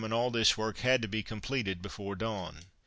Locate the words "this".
0.31-0.57